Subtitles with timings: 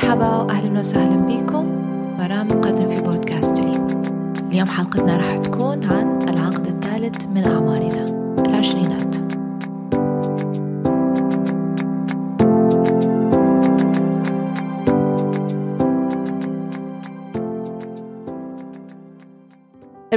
[0.00, 1.66] مرحبا وأهلا وسهلا بكم
[2.18, 3.76] مرام مقدم في بودكاست لي
[4.48, 8.04] اليوم حلقتنا راح تكون عن العقد الثالث من أعمارنا
[8.46, 9.16] العشرينات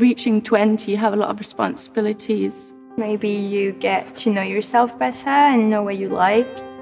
[0.00, 2.72] reaching 20, you have a lot of responsibilities.
[2.96, 6.77] Maybe you get to know yourself better and know what you like.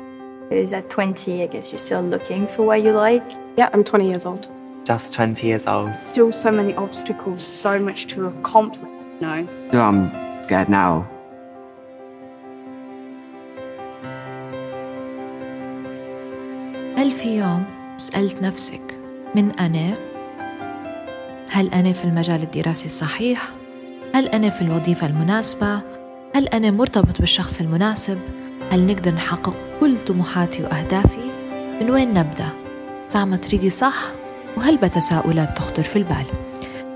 [0.48, 3.28] Because at 20, I guess you're still looking for what you like.
[3.56, 4.48] Yeah, I'm 20 years old.
[4.84, 5.96] Just 20 years old.
[5.96, 8.88] Still so many obstacles, so much to accomplish,
[9.20, 9.48] you know.
[9.56, 11.06] Still, I'm scared now.
[16.96, 17.64] هل في يوم
[17.96, 18.98] سألت نفسك
[19.34, 19.98] من أنا؟
[21.50, 23.48] هل أنا في المجال الدراسي الصحيح؟
[24.14, 25.80] هل أنا في الوظيفة المناسبة؟
[26.34, 28.18] هل أنا مرتبط بالشخص المناسب؟
[28.72, 31.30] هل نقدر نحقق كل طموحاتي وأهدافي؟
[31.80, 32.48] من وين نبدأ؟
[33.08, 34.12] زعم طريقي صح؟
[34.56, 36.26] وهل تساؤلات تخطر في البال؟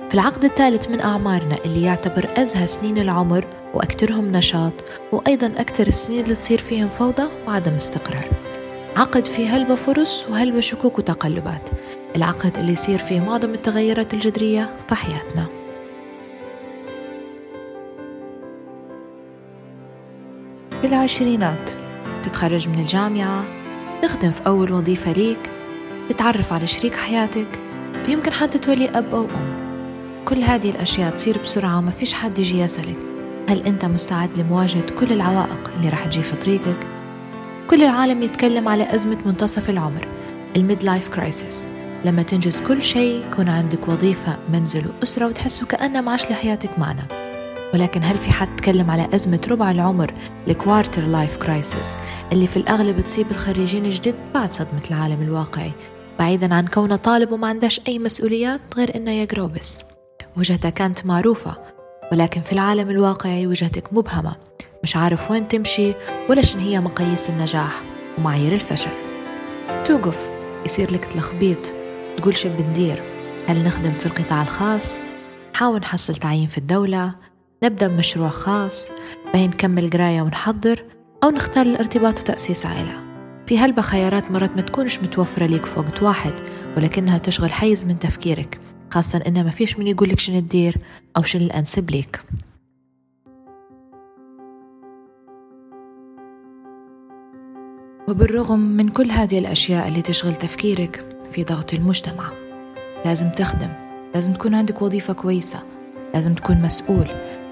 [0.08, 4.72] في العقد الثالث من أعمارنا اللي يعتبر أزهى سنين العمر وأكثرهم نشاط
[5.12, 8.28] وأيضا أكثر السنين اللي تصير فيهم فوضى وعدم استقرار
[8.96, 11.68] عقد فيه هلبة فرص وهلبة شكوك وتقلبات
[12.16, 15.59] العقد اللي يصير فيه معظم التغيرات الجذرية في حياتنا
[20.80, 21.70] في العشرينات
[22.22, 23.44] تتخرج من الجامعة
[24.02, 25.52] تخدم في أول وظيفة ليك
[26.10, 27.48] تتعرف على شريك حياتك.
[28.08, 30.24] ويمكن حتى تولي أب أو أم.
[30.24, 32.96] كل هذه الأشياء تصير بسرعة وما فيش حد يجي يسألك.
[33.48, 36.86] هل أنت مستعد لمواجهة كل العوائق اللي راح تجي في طريقك؟
[37.70, 40.08] كل العالم يتكلم على أزمة منتصف العمر
[40.56, 41.68] ال midlife crisis.
[42.04, 47.19] لما تنجز كل شيء يكون عندك وظيفة منزل وأسرة وتحس كأنها معاش لحياتك معنى.
[47.74, 50.14] ولكن هل في حد تكلم على أزمة ربع العمر
[50.48, 51.98] ال quarter-life crisis
[52.32, 55.72] اللي في الأغلب تصيب الخريجين الجدد بعد صدمة العالم الواقعي؟
[56.18, 59.82] بعيدا عن كونه طالب وما عندهش أي مسؤوليات غير إنه يقرأ بس
[60.36, 61.56] وجهته كانت معروفة
[62.12, 64.36] ولكن في العالم الواقعي وجهتك مبهمة.
[64.82, 65.94] مش عارف وين تمشي
[66.28, 67.82] ولا شن هي مقاييس النجاح
[68.18, 68.90] ومعايير الفشل.
[69.84, 70.32] توقف
[70.64, 71.72] يصير لك تلخبيط
[72.16, 73.02] تقول شو بندير.
[73.46, 74.98] هل نخدم في القطاع الخاص؟
[75.54, 77.14] نحاول نحصل تعيين في الدولة.
[77.62, 78.88] نبدأ بمشروع خاص
[79.32, 80.84] بين نكمل قراية ونحضر
[81.24, 83.00] أو نختار الارتباط وتأسيس عائلة.
[83.46, 86.32] في هلبة خيارات مرات ما تكونش متوفرة ليك في وقت واحد
[86.76, 88.60] ولكنها تشغل حيز من تفكيرك
[88.90, 90.76] خاصة إن ما فيش من يقولك شنو تدير
[91.16, 92.20] أو شنو الأنسب ليك.
[98.08, 102.32] وبالرغم من كل هذه الأشياء اللي تشغل تفكيرك في ضغط المجتمع
[103.04, 103.72] لازم تخدم
[104.14, 105.62] لازم تكون عندك وظيفة كويسة
[106.14, 107.08] لازم تكون مسؤول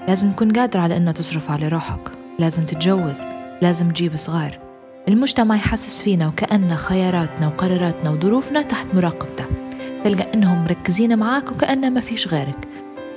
[0.09, 2.11] لازم تكون قادر على أنه تصرف على روحك.
[2.39, 3.21] لازم تتجوز.
[3.61, 4.59] لازم تجيب صغار.
[5.07, 9.45] المجتمع يحسس فينا وكأن خياراتنا وقراراتنا وظروفنا تحت مراقبته.
[10.03, 12.67] تلقى إنهم مركزين معاك وكأن ما فيش غيرك.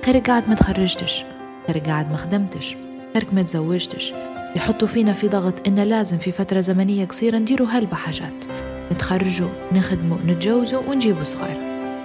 [0.06, 1.24] غيرك قاعد ما تخرجتش.
[1.68, 2.76] غيرك قاعد ما خدمتش.
[3.14, 4.14] غيرك ما تزوجتش.
[4.56, 8.44] يحطوا فينا في ضغط إن لازم في فترة زمنية قصيرة نديروا هلبة حاجات
[8.92, 11.56] نتخرجوا نخدموا نتجوزوا ونجيبوا صغار.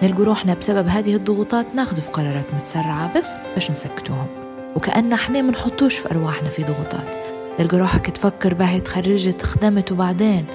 [0.03, 4.46] نلقوا روحنا بسبب هذه الضغوطات ناخذوا في قرارات متسرعة بس باش نسكتوهم.
[4.77, 7.15] وكأن إحنا منحطوش في أرواحنا في ضغوطات.
[7.59, 10.45] نلقى روحك تفكر باهي تخرجت خدمت وبعدين؟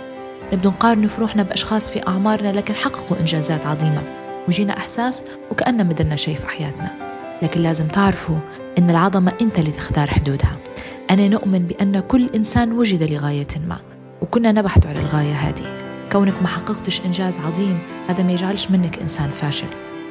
[0.52, 4.02] نبدو نقارن في روحنا بأشخاص في أعمارنا لكن حققوا إنجازات عظيمة.
[4.48, 6.90] وجينا إحساس وكأن مدلنا شيء في حياتنا.
[7.42, 8.36] لكن لازم تعرفوا
[8.78, 10.56] إن العظمة أنت اللي تختار حدودها.
[11.10, 13.78] أنا نؤمن بأن كل إنسان وجد لغاية ما.
[14.20, 15.78] وكنا نبحث على الغاية هذه.
[16.12, 17.78] كونك ما حققتش إنجاز عظيم
[18.08, 19.68] هذا ما يجعلش منك إنسان فاشل.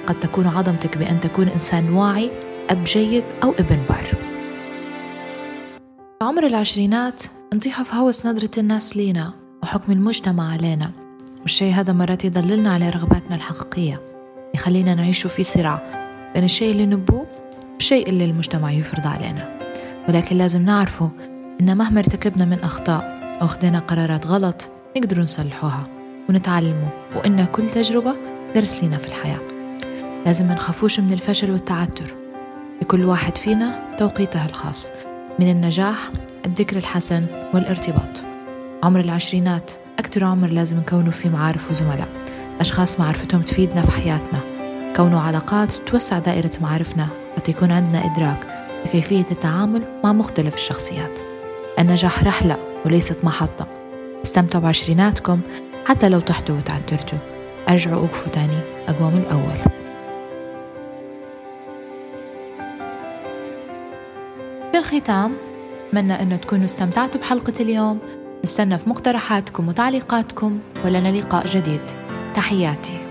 [0.07, 2.31] قد تكون عظمتك بأن تكون إنسان واعي
[2.71, 4.05] أب جيد أو ابن بار
[6.21, 7.23] عمر العشرينات
[7.53, 9.33] نطيح في هوس نظرة الناس لينا
[9.63, 10.91] وحكم المجتمع علينا
[11.41, 14.01] والشيء هذا مرات يضللنا على رغباتنا الحقيقية
[14.55, 15.81] يخلينا نعيش في صراع
[16.35, 17.27] بين الشيء اللي نبوه
[17.73, 19.59] والشيء اللي المجتمع يفرض علينا.
[20.09, 21.11] ولكن لازم نعرفه
[21.61, 25.87] إن مهما ارتكبنا من أخطاء أو خدينا قرارات غلط نقدر نصلحوها
[26.29, 28.15] ونتعلموا وإن كل تجربة
[28.55, 29.41] درس لنا في الحياة.
[30.25, 32.20] لازم ما نخافوش من الفشل والتعثر
[32.91, 34.89] لكل واحد فينا توقيته الخاص.
[35.39, 35.97] من النجاح
[36.45, 38.21] الذكر الحسن والارتباط.
[38.83, 42.07] عمر العشرينات أكثر عمر لازم نكونه فيه معارف وزملاء.
[42.59, 44.39] أشخاص معرفتهم تفيدنا في حياتنا.
[44.95, 47.07] كونوا علاقات توسع دائرة معارفنا
[47.37, 51.17] حتى يكون عندنا إدراك بكيفية التعامل مع مختلف الشخصيات.
[51.79, 53.67] النجاح رحلة وليست محطة.
[54.25, 55.39] استمتعوا بعشريناتكم
[55.85, 57.19] حتى لو طحتوا وتعثرتوا.
[57.69, 59.80] أرجعوا أوقفوا تاني أقوى من الأول.
[64.81, 65.37] الختام
[65.87, 67.99] أتمنى أنه تكونوا استمتعتوا بحلقة اليوم.
[68.43, 71.81] نستنى في مقترحاتكم وتعليقاتكم ولنا لقاء جديد.
[72.33, 73.10] تحياتي.